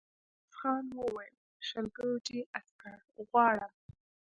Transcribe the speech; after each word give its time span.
ميرويس 0.03 0.51
خان 0.57 0.85
وويل: 0.99 1.33
شل 1.67 1.85
ګرجي 1.97 2.39
عسکر 2.57 2.95
غواړم. 3.27 3.73